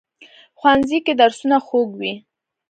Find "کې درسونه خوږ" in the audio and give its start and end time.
1.05-1.89